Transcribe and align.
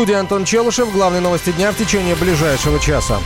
студии 0.00 0.14
Антон 0.14 0.46
Челышев. 0.46 0.90
Главные 0.94 1.20
новости 1.20 1.52
дня 1.52 1.72
в 1.72 1.76
течение 1.76 2.14
ближайшего 2.14 2.80
часа. 2.80 3.18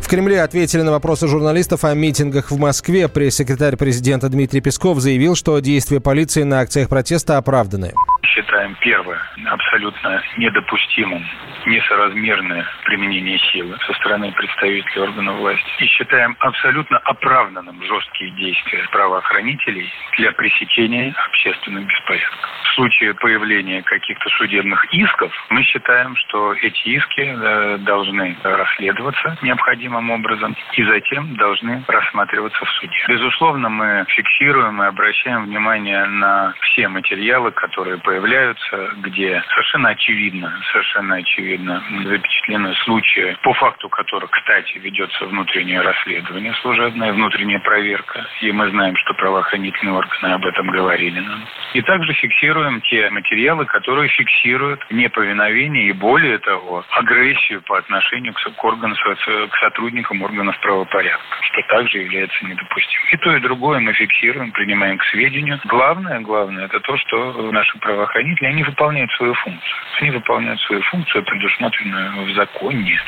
В 0.00 0.08
Кремле 0.08 0.40
ответили 0.40 0.80
на 0.80 0.92
вопросы 0.92 1.28
журналистов 1.28 1.84
о 1.84 1.92
митингах 1.92 2.50
в 2.50 2.56
Москве. 2.56 3.06
Пресс-секретарь 3.06 3.76
президента 3.76 4.30
Дмитрий 4.30 4.62
Песков 4.62 5.00
заявил, 5.00 5.34
что 5.34 5.58
действия 5.58 6.00
полиции 6.00 6.42
на 6.42 6.60
акциях 6.60 6.88
протеста 6.88 7.36
оправданы 7.36 7.92
считаем 8.24 8.76
первое 8.80 9.20
абсолютно 9.46 10.22
недопустимым, 10.36 11.24
несоразмерное 11.64 12.66
применение 12.84 13.38
силы 13.38 13.76
со 13.86 13.92
стороны 13.94 14.32
представителей 14.32 15.02
органов 15.02 15.36
власти. 15.38 15.64
И 15.78 15.86
считаем 15.86 16.36
абсолютно 16.40 16.98
оправданным 16.98 17.82
жесткие 17.82 18.30
действия 18.32 18.86
правоохранителей 18.92 19.90
для 20.18 20.32
пресечения 20.32 21.14
общественных 21.26 21.86
беспорядков. 21.86 22.50
В 22.64 22.74
случае 22.74 23.14
появления 23.14 23.82
каких-то 23.82 24.28
судебных 24.30 24.84
исков 24.92 25.32
мы 25.50 25.62
считаем, 25.62 26.14
что 26.16 26.52
эти 26.54 26.88
иски 26.88 27.20
э, 27.20 27.78
должны 27.78 28.36
расследоваться 28.42 29.38
необходимым 29.42 30.10
образом 30.10 30.54
и 30.74 30.82
затем 30.84 31.36
должны 31.36 31.82
рассматриваться 31.88 32.64
в 32.64 32.70
суде. 32.72 33.04
Безусловно, 33.08 33.68
мы 33.68 34.04
фиксируем 34.08 34.82
и 34.82 34.86
обращаем 34.86 35.46
внимание 35.46 36.04
на 36.06 36.52
все 36.60 36.88
материалы, 36.88 37.50
которые 37.52 37.98
появляются 37.98 38.15
появляются, 38.16 38.90
где 39.02 39.42
совершенно 39.50 39.90
очевидно, 39.90 40.50
совершенно 40.72 41.16
очевидно 41.16 41.82
запечатлены 42.04 42.74
случаи, 42.84 43.36
по 43.42 43.52
факту 43.54 43.90
которых, 43.90 44.30
кстати, 44.30 44.78
ведется 44.78 45.26
внутреннее 45.26 45.82
расследование 45.82 46.54
служебное, 46.62 47.12
внутренняя 47.12 47.60
проверка, 47.60 48.26
и 48.40 48.50
мы 48.52 48.70
знаем, 48.70 48.96
что 48.96 49.12
правоохранительные 49.14 49.94
органы 49.94 50.32
об 50.32 50.46
этом 50.46 50.68
говорили 50.68 51.20
нам. 51.20 51.46
И 51.74 51.82
также 51.82 52.14
фиксируем 52.14 52.80
те 52.82 53.10
материалы, 53.10 53.66
которые 53.66 54.08
фиксируют 54.08 54.80
неповиновение 54.90 55.88
и, 55.88 55.92
более 55.92 56.38
того, 56.38 56.84
агрессию 56.92 57.60
по 57.62 57.76
отношению 57.76 58.32
к, 58.32 58.38
к, 58.38 58.64
органам, 58.64 58.96
к 58.96 59.56
сотрудникам 59.58 60.22
органов 60.22 60.58
правопорядка, 60.60 61.36
что 61.42 61.60
также 61.68 61.98
является 61.98 62.46
недопустимым. 62.46 63.08
И 63.12 63.16
то, 63.18 63.36
и 63.36 63.40
другое 63.40 63.80
мы 63.80 63.92
фиксируем, 63.92 64.52
принимаем 64.52 64.96
к 64.96 65.04
сведению. 65.04 65.60
Главное, 65.66 66.20
главное, 66.20 66.64
это 66.64 66.80
то, 66.80 66.96
что 66.96 67.50
наши 67.52 67.76
правоохранительные 67.78 67.95
правоохранители, 67.96 68.46
они 68.46 68.62
выполняют 68.62 69.10
свою 69.12 69.32
функцию. 69.34 69.78
Они 70.00 70.10
выполняют 70.10 70.60
свою 70.60 70.82
функцию, 70.82 71.24
предусмотренную 71.24 72.26
в 72.26 72.34
законе. 72.34 73.00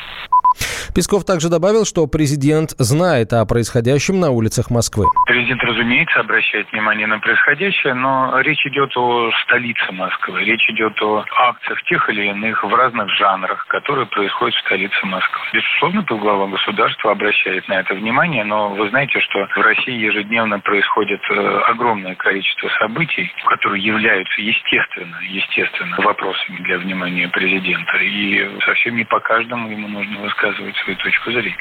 Песков 0.98 1.24
также 1.24 1.48
добавил, 1.48 1.84
что 1.84 2.08
президент 2.08 2.70
знает 2.70 3.32
о 3.32 3.46
происходящем 3.46 4.18
на 4.18 4.30
улицах 4.30 4.68
Москвы. 4.68 5.06
Президент, 5.26 5.62
разумеется, 5.62 6.18
обращает 6.18 6.66
внимание 6.72 7.06
на 7.06 7.20
происходящее, 7.20 7.94
но 7.94 8.40
речь 8.40 8.66
идет 8.66 8.90
о 8.96 9.30
столице 9.44 9.92
Москвы. 9.92 10.42
Речь 10.42 10.68
идет 10.68 11.00
о 11.00 11.24
акциях 11.36 11.80
тех 11.84 12.10
или 12.10 12.26
иных 12.26 12.64
в 12.64 12.74
разных 12.74 13.08
жанрах, 13.10 13.64
которые 13.68 14.06
происходят 14.06 14.56
в 14.56 14.66
столице 14.66 15.06
Москвы. 15.06 15.40
Безусловно, 15.52 16.02
глава 16.02 16.48
государства 16.48 17.12
обращает 17.12 17.68
на 17.68 17.74
это 17.74 17.94
внимание, 17.94 18.42
но 18.42 18.70
вы 18.70 18.88
знаете, 18.90 19.20
что 19.20 19.46
в 19.54 19.60
России 19.60 19.94
ежедневно 19.94 20.58
происходит 20.58 21.20
э, 21.30 21.58
огромное 21.68 22.16
количество 22.16 22.68
событий, 22.80 23.30
которые 23.46 23.84
являются 23.84 24.40
естественно, 24.40 25.20
естественно 25.22 25.94
вопросами 25.98 26.56
для 26.62 26.78
внимания 26.78 27.28
президента. 27.28 27.98
И 27.98 28.58
совсем 28.66 28.96
не 28.96 29.04
по 29.04 29.20
каждому 29.20 29.70
ему 29.70 29.86
нужно 29.86 30.22
высказывать 30.22 30.74
свою 30.88 30.98
точку 30.98 31.32
зрения. 31.32 31.56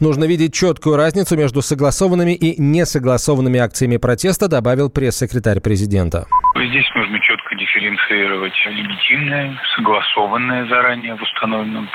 Нужно 0.00 0.24
видеть 0.24 0.52
четкую 0.54 0.96
разницу 0.96 1.36
между 1.36 1.62
согласованными 1.62 2.32
и 2.32 2.60
несогласованными 2.60 3.60
акциями 3.60 3.96
протеста, 3.98 4.48
добавил 4.48 4.90
пресс-секретарь 4.90 5.60
президента. 5.60 6.26
Здесь 6.56 6.86
нужно 7.12 7.20
четко 7.20 7.54
дифференцировать 7.54 8.54
легитимные, 8.66 9.58
согласованные 9.76 10.64
заранее 10.66 11.14
в 11.14 11.22
установленном 11.22 11.88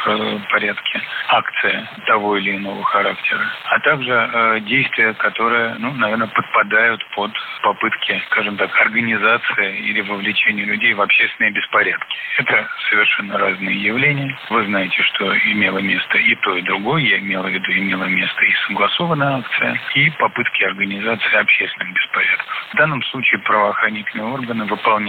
порядке 0.52 1.02
акция 1.30 1.90
того 2.06 2.38
или 2.38 2.58
иного 2.58 2.84
характера, 2.84 3.42
а 3.66 3.80
также 3.80 4.12
э, 4.12 4.60
действия, 4.62 5.14
которые, 5.14 5.76
ну, 5.80 5.92
наверное, 5.94 6.28
подпадают 6.28 7.04
под 7.16 7.32
попытки, 7.64 8.22
скажем 8.28 8.58
так, 8.58 8.70
организации 8.82 9.78
или 9.90 10.02
вовлечения 10.02 10.66
людей 10.66 10.94
в 10.94 11.02
общественные 11.02 11.52
беспорядки. 11.52 12.18
Это 12.38 12.68
совершенно 12.90 13.38
разные 13.38 13.76
явления. 13.82 14.38
Вы 14.50 14.66
знаете, 14.66 15.02
что 15.02 15.36
имело 15.36 15.80
место 15.80 16.18
и 16.18 16.36
то, 16.36 16.56
и 16.56 16.62
другое. 16.62 17.02
Я 17.02 17.20
имел 17.20 17.44
в 17.44 17.50
виду, 17.50 17.72
имело 17.72 18.06
место 18.06 18.44
и 18.44 18.54
согласованная 18.68 19.40
акция, 19.40 19.80
и 19.96 20.10
попытки 20.12 20.64
организации 20.64 21.36
общественных 21.36 21.94
беспорядков. 21.94 22.68
В 22.74 22.76
данном 22.78 23.04
случае 23.04 23.40
правоохранительные 23.40 24.28
органы 24.28 24.66
выполняют 24.66 25.07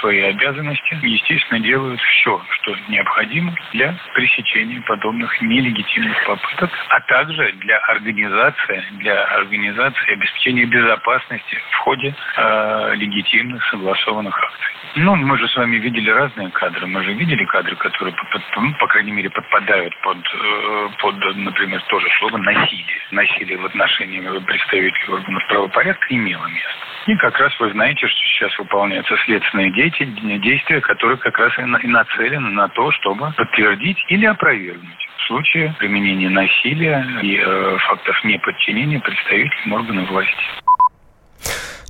свои 0.00 0.20
обязанности 0.22 0.98
естественно, 1.02 1.60
делают 1.60 2.00
все, 2.00 2.40
что 2.50 2.76
необходимо 2.88 3.54
для 3.72 3.94
пресечения 4.14 4.80
подобных 4.82 5.40
нелегитимных 5.42 6.16
попыток, 6.26 6.70
а 6.88 7.00
также 7.02 7.52
для 7.52 7.78
организации, 7.78 8.84
для 8.98 9.24
организации 9.24 10.12
обеспечения 10.12 10.64
безопасности 10.64 11.58
в 11.70 11.76
ходе 11.78 12.14
э, 12.36 12.94
легитимных 12.96 13.64
согласованных 13.70 14.36
акций. 14.36 14.74
Ну, 14.96 15.14
мы 15.16 15.38
же 15.38 15.48
с 15.48 15.56
вами 15.56 15.76
видели 15.76 16.10
разные 16.10 16.50
кадры. 16.50 16.86
Мы 16.86 17.02
же 17.04 17.12
видели 17.12 17.44
кадры, 17.44 17.76
которые, 17.76 18.14
под, 18.14 18.42
ну, 18.56 18.74
по 18.74 18.86
крайней 18.86 19.12
мере, 19.12 19.30
подпадают 19.30 19.96
под, 20.02 20.18
э, 20.18 20.88
под, 20.98 21.36
например, 21.36 21.80
тоже 21.88 22.08
слово 22.18 22.38
«насилие». 22.38 23.00
Насилие 23.10 23.58
в 23.58 23.66
отношении 23.66 24.20
представителей 24.40 25.12
органов 25.12 25.46
правопорядка 25.48 26.06
имело 26.10 26.46
место. 26.46 26.90
И 27.06 27.16
как 27.16 27.38
раз 27.38 27.58
вы 27.58 27.70
знаете, 27.70 28.06
что 28.06 28.18
сейчас 28.18 28.58
выполняются 28.58 29.16
следственные 29.30 30.40
действия, 30.40 30.80
которые 30.80 31.18
как 31.18 31.38
раз 31.38 31.56
и 31.58 31.86
нацелены 31.86 32.50
на 32.50 32.68
то, 32.68 32.90
чтобы 32.92 33.32
подтвердить 33.36 33.98
или 34.08 34.26
опровергнуть 34.26 35.10
случае 35.30 35.74
применения 35.78 36.28
насилия 36.28 37.06
и 37.22 37.36
э, 37.36 37.78
фактов 37.86 38.16
неподчинения 38.24 38.98
представителям 38.98 39.72
органов 39.72 40.10
власти. 40.10 40.34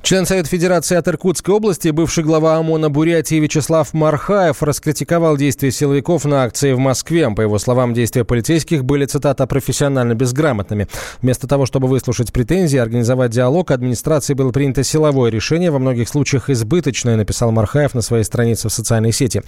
Член 0.03 0.25
Совета 0.25 0.49
Федерации 0.49 0.97
от 0.97 1.07
Иркутской 1.07 1.53
области, 1.53 1.89
бывший 1.89 2.23
глава 2.23 2.57
ОМОНа 2.57 2.89
Бурятии 2.89 3.35
Вячеслав 3.35 3.93
Мархаев 3.93 4.63
раскритиковал 4.63 5.37
действия 5.37 5.71
силовиков 5.71 6.25
на 6.25 6.43
акции 6.43 6.73
в 6.73 6.79
Москве. 6.79 7.29
По 7.29 7.41
его 7.41 7.59
словам, 7.59 7.93
действия 7.93 8.25
полицейских 8.25 8.83
были, 8.83 9.05
цитата, 9.05 9.45
профессионально 9.45 10.15
безграмотными. 10.15 10.87
Вместо 11.21 11.47
того, 11.47 11.67
чтобы 11.67 11.87
выслушать 11.87 12.33
претензии 12.33 12.77
организовать 12.77 13.31
диалог, 13.31 13.69
администрации 13.69 14.33
было 14.33 14.51
принято 14.51 14.83
силовое 14.83 15.29
решение, 15.29 15.69
во 15.69 15.79
многих 15.79 16.09
случаях 16.09 16.49
избыточное, 16.49 17.15
написал 17.15 17.51
Мархаев 17.51 17.93
на 17.93 18.01
своей 18.01 18.23
странице 18.23 18.69
в 18.69 18.73
социальной 18.73 19.11
сети. 19.11 19.43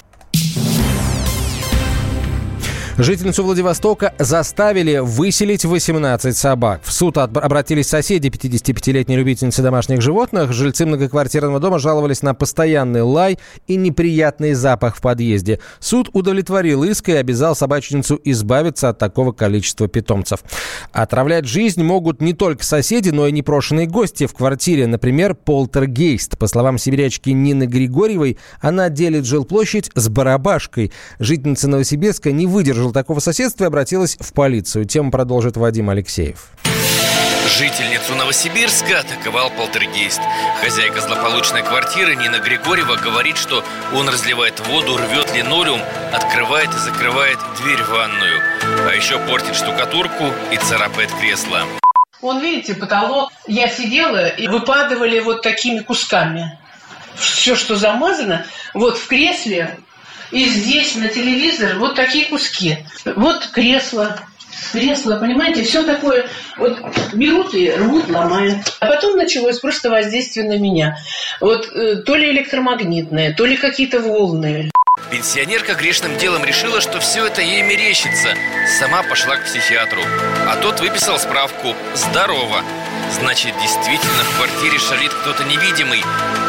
Жительницу 2.95 3.43
Владивостока 3.43 4.13
заставили 4.19 4.99
выселить 4.99 5.65
18 5.65 6.37
собак. 6.37 6.81
В 6.83 6.93
суд 6.93 7.17
обратились 7.17 7.87
соседи 7.87 8.27
55-летней 8.27 9.15
любительницы 9.15 9.63
домашних 9.63 9.99
животных. 9.99 10.53
Жильцы 10.53 10.85
многоквартирного 10.85 11.59
дома 11.59 11.79
жаловались 11.79 12.21
на 12.21 12.35
постоянный 12.35 13.01
лай 13.01 13.39
и 13.65 13.77
неприятный 13.77 14.53
запах 14.53 14.95
в 14.95 15.01
подъезде. 15.01 15.59
Суд 15.79 16.11
удовлетворил 16.13 16.83
иск 16.83 17.09
и 17.09 17.13
обязал 17.13 17.55
собачницу 17.55 18.19
избавиться 18.25 18.89
от 18.89 18.99
такого 18.99 19.31
количества 19.31 19.87
питомцев. 19.87 20.43
Отравлять 20.91 21.45
жизнь 21.45 21.81
могут 21.81 22.21
не 22.21 22.33
только 22.33 22.63
соседи, 22.63 23.09
но 23.09 23.25
и 23.25 23.31
непрошенные 23.31 23.87
гости 23.87 24.27
в 24.27 24.35
квартире. 24.35 24.85
Например, 24.85 25.33
полтергейст. 25.33 26.37
По 26.37 26.45
словам 26.45 26.77
сибирячки 26.77 27.31
Нины 27.31 27.63
Григорьевой, 27.63 28.37
она 28.61 28.89
делит 28.89 29.25
жилплощадь 29.25 29.89
с 29.95 30.09
барабашкой. 30.09 30.91
Жительница 31.17 31.67
Новосибирска 31.67 32.31
не 32.31 32.45
выдержала 32.45 32.82
выдержала 32.83 32.93
такого 32.93 33.19
соседства 33.19 33.65
и 33.65 33.67
обратилась 33.67 34.17
в 34.19 34.33
полицию. 34.33 34.85
Тему 34.85 35.11
продолжит 35.11 35.57
Вадим 35.57 35.89
Алексеев. 35.89 36.49
Жительницу 37.57 38.15
Новосибирска 38.15 39.01
атаковал 39.01 39.51
полтергейст. 39.51 40.19
Хозяйка 40.61 41.01
злополучной 41.01 41.61
квартиры 41.61 42.15
Нина 42.15 42.39
Григорьева 42.39 42.95
говорит, 42.95 43.37
что 43.37 43.63
он 43.93 44.09
разливает 44.09 44.59
воду, 44.67 44.97
рвет 44.97 45.33
линолеум, 45.35 45.79
открывает 46.11 46.69
и 46.69 46.79
закрывает 46.79 47.37
дверь 47.61 47.83
в 47.83 47.89
ванную. 47.89 48.41
А 48.89 48.95
еще 48.95 49.19
портит 49.27 49.55
штукатурку 49.55 50.25
и 50.51 50.57
царапает 50.57 51.11
кресло. 51.19 51.59
Он, 52.21 52.39
видите, 52.39 52.73
потолок. 52.73 53.31
Я 53.47 53.67
сидела 53.67 54.29
и 54.29 54.47
выпадывали 54.47 55.19
вот 55.19 55.41
такими 55.41 55.79
кусками. 55.79 56.57
Все, 57.15 57.55
что 57.55 57.75
замазано, 57.75 58.45
вот 58.73 58.97
в 58.97 59.07
кресле 59.07 59.77
и 60.33 60.45
здесь 60.45 60.95
на 60.95 61.07
телевизор 61.07 61.77
вот 61.77 61.95
такие 61.95 62.25
куски. 62.25 62.79
Вот 63.05 63.47
кресло, 63.53 64.19
кресло, 64.71 65.17
понимаете, 65.17 65.63
все 65.63 65.83
такое, 65.83 66.27
вот 66.57 66.79
берут 67.13 67.53
и 67.53 67.71
рвут, 67.71 68.09
ломают. 68.09 68.57
А 68.79 68.87
потом 68.87 69.15
началось 69.15 69.59
просто 69.59 69.89
воздействие 69.91 70.47
на 70.47 70.57
меня. 70.57 70.97
Вот 71.39 71.71
э, 71.71 71.97
то 71.97 72.15
ли 72.15 72.31
электромагнитное, 72.31 73.33
то 73.33 73.45
ли 73.45 73.55
какие-то 73.55 73.99
волны. 73.99 74.71
Пенсионерка 75.11 75.75
грешным 75.75 76.17
делом 76.17 76.43
решила, 76.43 76.81
что 76.81 76.99
все 76.99 77.27
это 77.27 77.41
ей 77.41 77.61
мерещится. 77.61 78.35
Сама 78.79 79.03
пошла 79.03 79.35
к 79.35 79.45
психиатру. 79.45 80.01
А 80.47 80.55
тот 80.57 80.79
выписал 80.79 81.19
справку 81.19 81.75
«Здорово». 81.93 82.63
Значит, 83.11 83.53
действительно 83.61 84.23
в 84.23 84.37
квартире 84.37 84.79
шалит 84.79 85.13
кто-то 85.13 85.43
невидимый. 85.43 86.03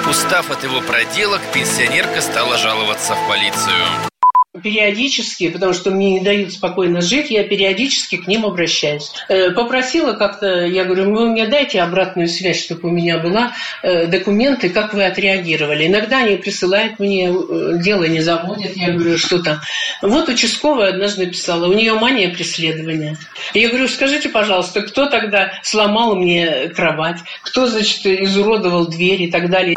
Устав 0.09 0.51
от 0.51 0.65
его 0.65 0.81
проделок, 0.81 1.41
пенсионерка 1.53 2.21
стала 2.21 2.57
жаловаться 2.57 3.15
в 3.15 3.29
полицию 3.29 4.14
периодически, 4.63 5.49
потому 5.49 5.73
что 5.73 5.91
мне 5.91 6.13
не 6.13 6.21
дают 6.21 6.53
спокойно 6.53 7.01
жить, 7.01 7.31
я 7.31 7.43
периодически 7.43 8.17
к 8.17 8.29
ним 8.29 8.47
обращаюсь. 8.47 9.11
Э, 9.29 9.51
попросила 9.51 10.13
как-то, 10.13 10.65
я 10.65 10.85
говорю, 10.85 11.13
вы 11.13 11.29
мне 11.29 11.47
дайте 11.47 11.83
обратную 11.83 12.29
связь, 12.29 12.63
чтобы 12.63 12.89
у 12.89 12.93
меня 12.93 13.19
была 13.19 13.53
э, 13.83 14.07
документы, 14.07 14.69
как 14.69 14.95
вы 14.95 15.05
отреагировали. 15.05 15.89
Иногда 15.89 16.19
они 16.19 16.37
присылают 16.37 17.01
мне, 17.01 17.31
э, 17.31 17.79
дело 17.79 18.05
не 18.05 18.21
заводят, 18.21 18.77
я 18.77 18.93
говорю, 18.93 19.19
что 19.19 19.43
там. 19.43 19.59
Вот 20.03 20.29
участковая 20.29 20.91
однажды 20.91 21.27
писала, 21.27 21.67
у 21.67 21.73
нее 21.73 21.95
мания 21.95 22.33
преследования. 22.33 23.17
Я 23.55 23.69
говорю, 23.71 23.89
скажите, 23.89 24.29
пожалуйста, 24.29 24.83
кто 24.83 25.07
тогда 25.07 25.53
сломал 25.63 26.15
мне 26.15 26.69
кровать, 26.69 27.19
кто, 27.43 27.67
значит, 27.67 28.07
изуродовал 28.07 28.87
дверь 28.87 29.23
и 29.23 29.31
так 29.31 29.51
далее. 29.51 29.75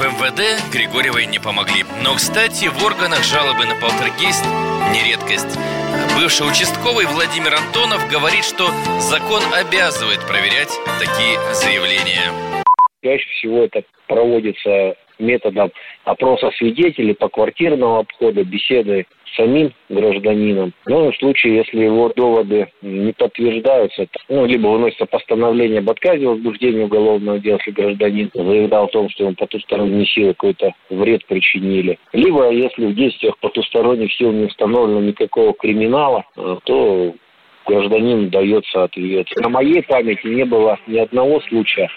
В 0.00 0.02
МВД 0.02 0.62
Григорьевой 0.72 1.26
не 1.26 1.38
помогли. 1.38 1.84
Но, 2.02 2.14
кстати, 2.14 2.68
в 2.68 2.82
органах 2.82 3.22
жалобы 3.22 3.66
на 3.66 3.74
полтергейст 4.20 4.44
не 4.92 5.10
редкость. 5.10 5.58
Бывший 6.16 6.46
участковый 6.46 7.06
Владимир 7.06 7.54
Антонов 7.54 8.08
говорит, 8.10 8.44
что 8.44 8.68
закон 9.00 9.42
обязывает 9.54 10.20
проверять 10.26 10.70
такие 10.98 11.38
заявления. 11.54 12.30
Чаще 13.02 13.28
всего 13.38 13.64
это 13.64 13.82
проводится 14.06 14.94
методом 15.18 15.70
опроса 16.04 16.50
свидетелей, 16.58 17.14
по 17.14 17.28
квартирного 17.28 18.00
обхода, 18.00 18.44
беседы 18.44 19.06
самим 19.36 19.72
гражданином. 19.88 20.72
Но 20.86 21.10
в 21.10 21.16
случае, 21.16 21.56
если 21.56 21.84
его 21.84 22.12
доводы 22.14 22.68
не 22.82 23.12
подтверждаются, 23.12 24.06
ну, 24.28 24.46
либо 24.46 24.68
выносится 24.68 25.06
постановление 25.06 25.80
об 25.80 25.90
отказе 25.90 26.26
в 26.26 26.30
возбуждении 26.32 26.84
уголовного 26.84 27.38
дела, 27.38 27.58
если 27.58 27.70
гражданин 27.70 28.30
заявлял 28.34 28.84
о 28.84 28.88
том, 28.88 29.08
что 29.10 29.24
ему 29.24 29.34
потусторонние 29.34 30.06
силы 30.06 30.34
какой-то 30.34 30.72
вред 30.90 31.24
причинили. 31.26 31.98
Либо, 32.12 32.50
если 32.50 32.86
в 32.86 32.94
действиях 32.94 33.38
потусторонних 33.38 34.12
сил 34.14 34.32
не 34.32 34.44
установлено 34.44 35.00
никакого 35.00 35.52
криминала, 35.54 36.24
э, 36.36 36.56
то 36.64 37.14
гражданину 37.66 38.28
дается 38.28 38.84
ответ. 38.84 39.28
На 39.36 39.48
моей 39.48 39.82
памяти 39.82 40.26
не 40.26 40.44
было 40.44 40.78
ни 40.86 40.98
одного 40.98 41.40
случая, 41.42 41.88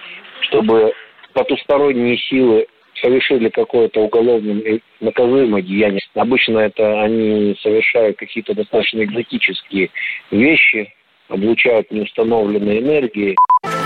чтобы 0.41 0.93
потусторонние 1.33 2.17
силы 2.17 2.67
совершили 3.01 3.49
какое-то 3.49 4.01
уголовное 4.01 4.79
наказуемое 4.99 5.61
деяние. 5.61 6.01
Обычно 6.15 6.59
это 6.59 7.01
они 7.01 7.55
совершают 7.61 8.17
какие-то 8.17 8.53
достаточно 8.53 9.03
экзотические 9.03 9.89
вещи, 10.31 10.93
облучают 11.29 11.91
неустановленной 11.91 12.79
энергией. 12.79 13.35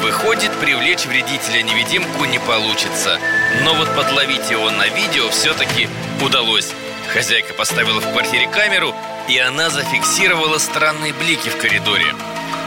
Выходит, 0.01 0.51
привлечь 0.61 1.05
вредителя-невидимку 1.05 2.25
не 2.25 2.39
получится. 2.39 3.19
Но 3.63 3.73
вот 3.73 3.87
подловить 3.95 4.49
его 4.51 4.69
на 4.71 4.87
видео 4.87 5.29
все-таки 5.29 5.87
удалось. 6.23 6.73
Хозяйка 7.13 7.53
поставила 7.53 7.99
в 8.01 8.11
квартире 8.11 8.47
камеру, 8.47 8.93
и 9.29 9.37
она 9.39 9.69
зафиксировала 9.69 10.57
странные 10.57 11.13
блики 11.13 11.49
в 11.49 11.57
коридоре. 11.57 12.05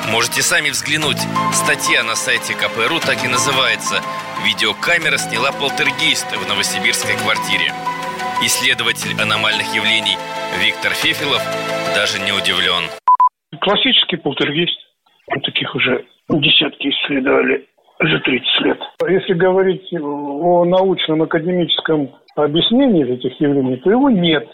Можете 0.08 0.42
сами 0.42 0.70
взглянуть. 0.70 1.18
Статья 1.52 2.02
на 2.02 2.14
сайте 2.14 2.54
КПРУ 2.54 3.00
так 3.00 3.24
и 3.24 3.28
называется 3.28 4.00
«Видеокамера 4.44 5.18
сняла 5.18 5.52
полтергейст 5.52 6.26
в 6.36 6.48
новосибирской 6.48 7.16
квартире». 7.16 7.72
Исследователь 8.42 9.12
аномальных 9.20 9.68
явлений 9.74 10.16
Виктор 10.64 10.92
Фефилов 10.92 11.42
даже 11.94 12.18
не 12.18 12.32
удивлен. 12.32 12.88
Классический 13.60 14.16
полтергейст. 14.16 14.78
Таких 15.44 15.74
уже 15.74 16.06
десятки 16.28 16.88
исследовали 16.88 17.68
за 18.00 18.18
30 18.20 18.60
лет. 18.64 18.78
Если 19.06 19.34
говорить 19.34 19.92
о 19.92 20.64
научном 20.64 21.22
академическом 21.22 22.10
объяснении 22.34 23.04
этих 23.06 23.38
явлений, 23.40 23.76
то 23.76 23.90
его 23.90 24.08
нет. 24.08 24.48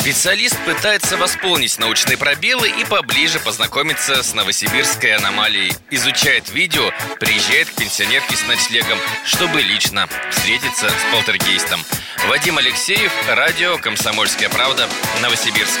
Специалист 0.00 0.56
пытается 0.64 1.18
восполнить 1.18 1.78
научные 1.78 2.16
пробелы 2.16 2.70
и 2.70 2.86
поближе 2.86 3.38
познакомиться 3.38 4.22
с 4.22 4.32
новосибирской 4.32 5.14
аномалией. 5.14 5.74
Изучает 5.90 6.50
видео, 6.50 6.90
приезжает 7.20 7.68
к 7.68 7.74
пенсионерке 7.74 8.34
с 8.34 8.46
ночлегом, 8.48 8.98
чтобы 9.26 9.60
лично 9.60 10.08
встретиться 10.30 10.88
с 10.88 11.14
полтергейстом. 11.14 11.80
Вадим 12.28 12.56
Алексеев, 12.56 13.12
радио 13.28 13.76
«Комсомольская 13.76 14.48
правда», 14.48 14.88
Новосибирск. 15.20 15.78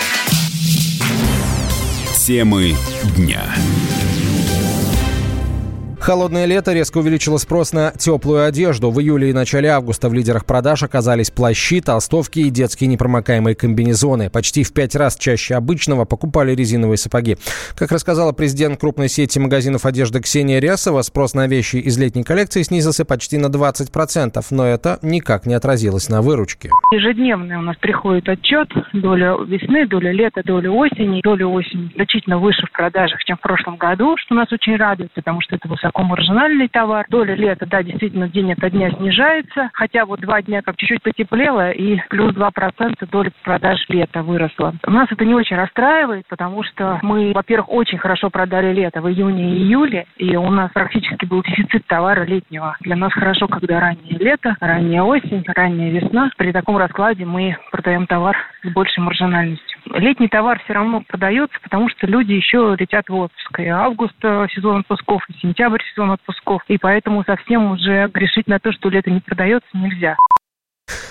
Темы 2.26 2.76
дня. 3.16 3.42
Холодное 6.00 6.46
лето 6.46 6.72
резко 6.72 6.96
увеличило 6.96 7.36
спрос 7.36 7.74
на 7.74 7.90
теплую 7.90 8.46
одежду. 8.46 8.90
В 8.90 8.98
июле 9.00 9.30
и 9.30 9.32
начале 9.34 9.68
августа 9.68 10.08
в 10.08 10.14
лидерах 10.14 10.46
продаж 10.46 10.82
оказались 10.82 11.30
плащи, 11.30 11.82
толстовки 11.82 12.38
и 12.38 12.48
детские 12.48 12.88
непромокаемые 12.88 13.54
комбинезоны. 13.54 14.30
Почти 14.30 14.64
в 14.64 14.72
пять 14.72 14.96
раз 14.96 15.16
чаще 15.16 15.54
обычного 15.54 16.06
покупали 16.06 16.54
резиновые 16.54 16.96
сапоги. 16.96 17.36
Как 17.76 17.92
рассказала 17.92 18.32
президент 18.32 18.80
крупной 18.80 19.08
сети 19.08 19.38
магазинов 19.38 19.84
одежды 19.84 20.20
Ксения 20.20 20.58
Рясова, 20.58 21.02
спрос 21.02 21.34
на 21.34 21.46
вещи 21.46 21.76
из 21.76 21.98
летней 21.98 22.24
коллекции 22.24 22.62
снизился 22.62 23.04
почти 23.04 23.36
на 23.36 23.46
20%, 23.46 24.42
но 24.50 24.66
это 24.66 24.98
никак 25.02 25.44
не 25.44 25.52
отразилось 25.52 26.08
на 26.08 26.22
выручке. 26.22 26.70
Ежедневно 26.92 27.58
у 27.58 27.62
нас 27.62 27.76
приходит 27.76 28.26
отчет. 28.26 28.68
Доля 28.94 29.36
весны, 29.46 29.86
доля 29.86 30.12
лета, 30.12 30.40
доля 30.46 30.70
осени. 30.70 31.20
Доля 31.22 31.46
осени 31.46 31.92
значительно 31.94 32.38
выше 32.38 32.66
в 32.66 32.72
продажах, 32.72 33.22
чем 33.24 33.36
в 33.36 33.40
прошлом 33.40 33.76
году, 33.76 34.16
что 34.16 34.34
нас 34.34 34.50
очень 34.50 34.76
радует, 34.76 35.12
потому 35.12 35.42
что 35.42 35.56
это 35.56 35.68
высоко 35.68 35.89
такой 35.90 36.04
маржинальный 36.04 36.68
товар. 36.68 37.04
Доля 37.08 37.34
лета, 37.34 37.66
да, 37.66 37.82
действительно, 37.82 38.28
день 38.28 38.52
ото 38.52 38.70
дня 38.70 38.90
снижается, 38.92 39.70
хотя 39.72 40.06
вот 40.06 40.20
два 40.20 40.40
дня 40.40 40.62
как 40.62 40.76
чуть-чуть 40.76 41.02
потеплело, 41.02 41.72
и 41.72 41.98
плюс 42.08 42.32
2% 42.32 43.10
доля 43.10 43.32
продаж 43.42 43.84
лета 43.88 44.22
выросла. 44.22 44.74
У 44.86 44.90
нас 44.92 45.08
это 45.10 45.24
не 45.24 45.34
очень 45.34 45.56
расстраивает, 45.56 46.26
потому 46.28 46.62
что 46.62 47.00
мы, 47.02 47.32
во-первых, 47.34 47.70
очень 47.70 47.98
хорошо 47.98 48.30
продали 48.30 48.72
лето 48.72 49.00
в 49.00 49.10
июне 49.10 49.56
и 49.56 49.62
июле, 49.64 50.06
и 50.16 50.36
у 50.36 50.48
нас 50.50 50.70
практически 50.72 51.24
был 51.24 51.42
дефицит 51.42 51.84
товара 51.88 52.24
летнего. 52.24 52.76
Для 52.80 52.94
нас 52.94 53.12
хорошо, 53.12 53.48
когда 53.48 53.80
раннее 53.80 54.16
лето, 54.18 54.56
ранняя 54.60 55.02
осень, 55.02 55.44
ранняя 55.46 55.90
весна. 55.90 56.30
При 56.36 56.52
таком 56.52 56.76
раскладе 56.76 57.24
мы 57.24 57.56
продаем 57.72 58.06
товар 58.06 58.36
с 58.62 58.68
большей 58.72 59.02
маржинальностью. 59.02 59.69
Летний 59.92 60.28
товар 60.28 60.60
все 60.64 60.74
равно 60.74 61.02
продается, 61.06 61.58
потому 61.62 61.88
что 61.88 62.06
люди 62.06 62.32
еще 62.32 62.76
летят 62.78 63.08
в 63.08 63.14
отпуск. 63.14 63.58
И 63.58 63.66
август 63.66 64.14
э, 64.22 64.46
сезон 64.54 64.80
отпусков, 64.80 65.22
и 65.28 65.32
сентябрь 65.34 65.50
сентябрь 65.50 65.82
сезон 65.92 66.10
отпусков, 66.12 66.62
и 66.68 66.78
поэтому 66.78 67.24
совсем 67.24 67.72
уже 67.72 68.08
грешить 68.08 68.46
на 68.46 68.58
то, 68.58 68.72
что 68.72 68.88
лето 68.88 69.10
не 69.10 69.20
продается, 69.20 69.68
нельзя. 69.74 70.16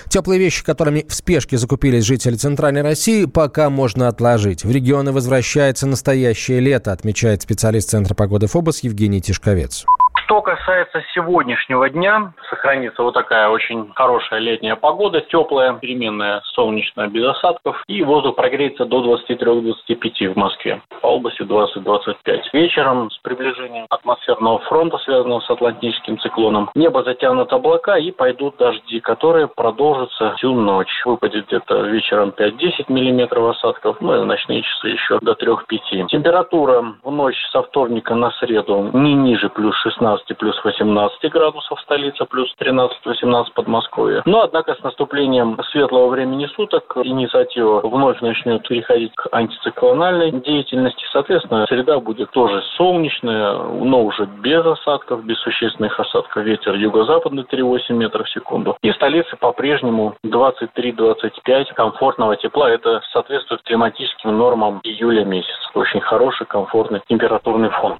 Теплые 0.08 0.40
вещи, 0.40 0.64
которыми 0.64 1.04
в 1.06 1.14
спешке 1.14 1.56
закупились 1.56 2.04
жители 2.04 2.34
Центральной 2.34 2.82
России, 2.82 3.26
пока 3.26 3.70
можно 3.70 4.08
отложить. 4.08 4.64
В 4.64 4.70
регионы 4.70 5.12
возвращается 5.12 5.86
настоящее 5.86 6.60
лето, 6.60 6.92
отмечает 6.92 7.42
специалист 7.42 7.90
Центра 7.90 8.14
погоды 8.14 8.46
ФОБОС 8.46 8.82
Евгений 8.82 9.20
Тишковец. 9.20 9.86
Что 10.30 10.42
касается 10.42 11.02
сегодняшнего 11.12 11.90
дня, 11.90 12.32
сохранится 12.48 13.02
вот 13.02 13.14
такая 13.14 13.48
очень 13.48 13.90
хорошая 13.96 14.38
летняя 14.38 14.76
погода, 14.76 15.22
теплая, 15.22 15.72
переменная, 15.72 16.40
солнечная, 16.54 17.08
без 17.08 17.26
осадков. 17.30 17.82
И 17.88 18.04
воздух 18.04 18.36
прогреется 18.36 18.84
до 18.84 19.18
23-25 19.28 20.32
в 20.32 20.36
Москве. 20.36 20.80
По 21.02 21.08
области 21.08 21.42
20-25. 21.42 22.42
Вечером 22.52 23.10
с 23.10 23.18
приближением 23.18 23.86
атмосферного 23.90 24.60
фронта, 24.60 24.98
связанного 24.98 25.40
с 25.40 25.50
Атлантическим 25.50 26.16
циклоном, 26.20 26.70
небо 26.76 27.02
затянут 27.02 27.52
облака 27.52 27.98
и 27.98 28.12
пойдут 28.12 28.56
дожди, 28.56 29.00
которые 29.00 29.48
продолжатся 29.48 30.36
всю 30.36 30.54
ночь. 30.54 31.02
Выпадет 31.04 31.48
где-то 31.48 31.80
вечером 31.88 32.32
5-10 32.38 32.84
миллиметров 32.86 33.56
осадков, 33.56 33.96
ну 34.00 34.14
и 34.14 34.20
в 34.20 34.26
ночные 34.26 34.62
часы 34.62 34.90
еще 34.90 35.18
до 35.22 35.32
3-5. 35.32 36.06
Температура 36.06 36.94
в 37.02 37.10
ночь 37.10 37.44
со 37.50 37.64
вторника 37.64 38.14
на 38.14 38.30
среду 38.30 38.90
не 38.92 39.14
ниже 39.14 39.48
плюс 39.48 39.74
16 39.78 40.19
15 40.26 40.38
плюс 40.38 40.64
18 40.64 41.30
градусов 41.30 41.80
столица, 41.80 42.24
плюс 42.24 42.52
13-18 42.60 43.46
Подмосковье. 43.54 44.22
Но, 44.24 44.42
однако, 44.42 44.74
с 44.74 44.82
наступлением 44.82 45.58
светлого 45.70 46.08
времени 46.08 46.46
суток 46.46 46.96
инициатива 47.04 47.80
вновь 47.80 48.20
начнет 48.20 48.66
переходить 48.66 49.12
к 49.14 49.28
антициклональной 49.32 50.32
деятельности. 50.32 51.04
Соответственно, 51.12 51.66
среда 51.68 51.98
будет 52.00 52.30
тоже 52.30 52.62
солнечная, 52.76 53.54
но 53.54 54.04
уже 54.04 54.26
без 54.26 54.64
осадков, 54.64 55.24
без 55.24 55.38
существенных 55.40 55.98
осадков. 55.98 56.44
Ветер 56.44 56.74
юго-западный 56.74 57.44
3,8 57.44 57.92
метров 57.92 58.26
в 58.26 58.30
секунду. 58.30 58.76
И 58.82 58.92
столица 58.92 59.36
по-прежнему 59.36 60.14
23-25 60.24 61.74
комфортного 61.74 62.36
тепла. 62.36 62.70
Это 62.70 63.00
соответствует 63.12 63.62
климатическим 63.62 64.36
нормам 64.36 64.80
июля 64.84 65.24
месяца. 65.24 65.50
Очень 65.74 66.00
хороший, 66.00 66.46
комфортный 66.46 67.00
температурный 67.08 67.70
фон. 67.70 67.98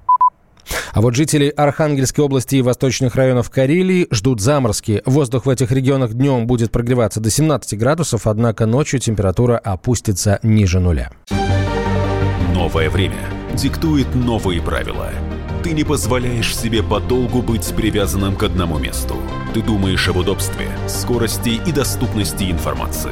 А 0.93 1.01
вот 1.01 1.15
жители 1.15 1.53
Архангельской 1.55 2.23
области 2.23 2.55
и 2.55 2.61
восточных 2.61 3.15
районов 3.15 3.49
Карелии 3.49 4.07
ждут 4.11 4.41
заморозки. 4.41 5.01
Воздух 5.05 5.45
в 5.45 5.49
этих 5.49 5.71
регионах 5.71 6.13
днем 6.13 6.47
будет 6.47 6.71
прогреваться 6.71 7.19
до 7.19 7.29
17 7.29 7.77
градусов, 7.77 8.27
однако 8.27 8.65
ночью 8.65 8.99
температура 8.99 9.57
опустится 9.57 10.39
ниже 10.43 10.79
нуля. 10.79 11.11
Новое 12.53 12.89
время 12.89 13.19
диктует 13.53 14.13
новые 14.15 14.61
правила– 14.61 15.09
Ты 15.63 15.73
не 15.73 15.83
позволяешь 15.83 16.55
себе 16.55 16.81
подолгу 16.81 17.43
быть 17.43 17.71
привязанным 17.75 18.35
к 18.35 18.41
одному 18.41 18.79
месту. 18.79 19.17
Ты 19.53 19.61
думаешь 19.61 20.07
об 20.07 20.17
удобстве, 20.17 20.67
скорости 20.87 21.61
и 21.67 21.71
доступности 21.71 22.49
информации. 22.49 23.11